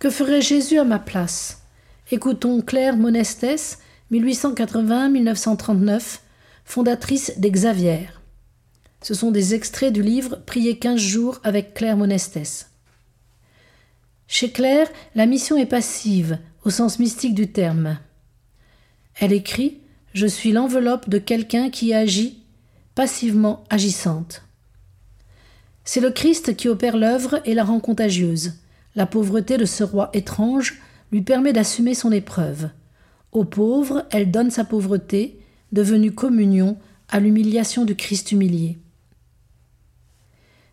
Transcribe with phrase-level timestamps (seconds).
[0.00, 1.60] Que ferait Jésus à ma place?
[2.10, 3.80] Écoutons Claire Monestès,
[4.10, 6.20] 1880-1939,
[6.64, 8.08] fondatrice des Xavier.
[9.02, 12.70] Ce sont des extraits du livre Prier 15 jours avec Claire Monestès.
[14.26, 17.98] Chez Claire, la mission est passive, au sens mystique du terme.
[19.16, 19.82] Elle écrit
[20.14, 22.42] Je suis l'enveloppe de quelqu'un qui agit,
[22.94, 24.44] passivement agissante.
[25.84, 28.54] C'est le Christ qui opère l'œuvre et la rend contagieuse.
[29.00, 30.78] La pauvreté de ce roi étrange
[31.10, 32.68] lui permet d'assumer son épreuve.
[33.32, 35.40] Aux pauvres, elle donne sa pauvreté,
[35.72, 36.76] devenue communion
[37.08, 38.76] à l'humiliation du Christ humilié.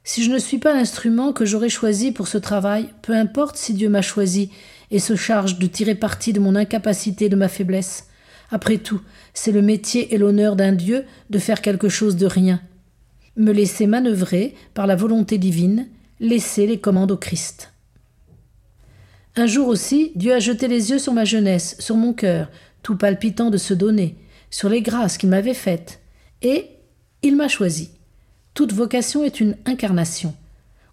[0.03, 3.73] Si je ne suis pas l'instrument que j'aurais choisi pour ce travail, peu importe si
[3.73, 4.49] Dieu m'a choisi
[4.91, 8.09] et se charge de tirer parti de mon incapacité, de ma faiblesse.
[8.51, 8.99] Après tout,
[9.33, 12.59] c'est le métier et l'honneur d'un Dieu de faire quelque chose de rien.
[13.37, 15.87] Me laisser manœuvrer par la volonté divine,
[16.19, 17.71] laisser les commandes au Christ.
[19.39, 22.49] Un jour aussi, Dieu a jeté les yeux sur ma jeunesse, sur mon cœur,
[22.81, 24.15] tout palpitant de se donner,
[24.49, 26.01] sur les grâces qu'il m'avait faites,
[26.41, 26.65] et
[27.21, 27.91] il m'a choisi.
[28.55, 30.33] Toute vocation est une incarnation.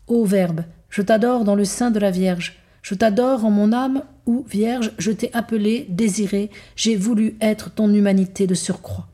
[0.08, 4.02] Ô Verbe, je t'adore dans le sein de la Vierge, je t'adore en mon âme
[4.26, 9.08] où, Vierge, je t'ai appelé, désiré, j'ai voulu être ton humanité de surcroît.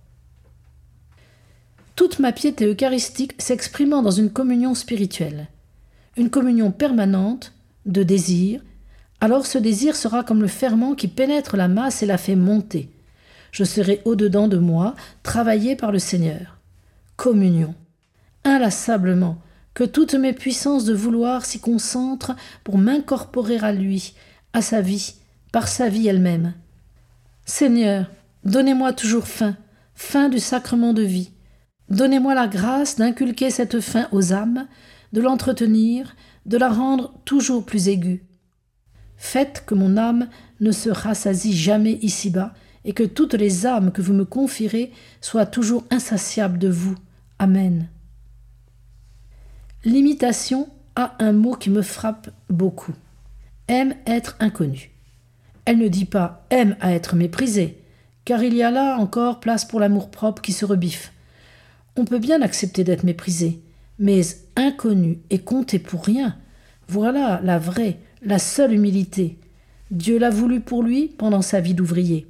[1.95, 5.47] Toute ma piété eucharistique s'exprimant dans une communion spirituelle,
[6.17, 7.53] une communion permanente
[7.87, 8.61] de désir,
[9.21, 12.91] alors ce désir sera comme le ferment qui pénètre la masse et la fait monter.
[13.53, 16.59] Je serai au-dedans de moi, travaillé par le Seigneur.
[17.17, 17.75] Communion
[18.45, 19.39] inlassablement,
[19.75, 24.15] que toutes mes puissances de vouloir s'y concentrent pour m'incorporer à lui,
[24.53, 25.15] à sa vie,
[25.53, 26.55] par sa vie elle-même.
[27.45, 28.11] Seigneur,
[28.45, 29.57] donnez-moi toujours faim,
[29.95, 31.31] faim du sacrement de vie.
[31.89, 34.67] Donnez-moi la grâce d'inculquer cette faim aux âmes,
[35.13, 36.15] de l'entretenir,
[36.47, 38.25] de la rendre toujours plus aiguë.
[39.23, 42.55] Faites que mon âme ne se rassasie jamais ici-bas,
[42.87, 46.97] et que toutes les âmes que vous me confierez soient toujours insatiables de vous.
[47.39, 47.87] Amen.
[49.85, 52.95] L'imitation a un mot qui me frappe beaucoup.
[53.69, 54.91] Aime être inconnu.
[55.67, 57.77] Elle ne dit pas aime à être méprisé,
[58.25, 61.13] car il y a là encore place pour l'amour-propre qui se rebiffe.
[61.95, 63.61] On peut bien accepter d'être méprisé,
[63.99, 64.23] mais
[64.57, 66.39] inconnu et compté pour rien,
[66.89, 69.39] voilà la vraie, la seule humilité.
[69.91, 72.27] Dieu l'a voulu pour lui pendant sa vie d'ouvrier.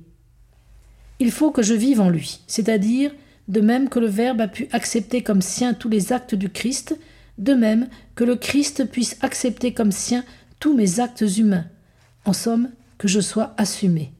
[1.18, 3.12] Il faut que je vive en lui, c'est-à-dire,
[3.48, 6.98] de même que le Verbe a pu accepter comme sien tous les actes du Christ,
[7.38, 10.24] de même que le Christ puisse accepter comme sien
[10.60, 11.66] tous mes actes humains,
[12.24, 14.12] en somme, que je sois assumé.